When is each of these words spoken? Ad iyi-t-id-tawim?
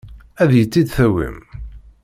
Ad 0.41 0.51
iyi-t-id-tawim? 0.53 1.37